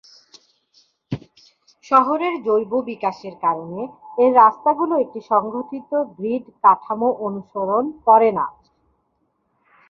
শহরের 1.85 2.33
জৈব 2.45 2.71
বিকাশের 2.89 3.35
কারণে, 3.43 3.81
এর 4.17 4.31
রাস্তাগুলো 4.35 4.93
একটি 4.97 5.19
সংগঠিত 5.31 5.91
গ্রিড 6.17 6.45
কাঠামো 6.63 7.09
অনুসরণ 7.27 7.85
করে 8.07 8.29
না। 8.37 8.45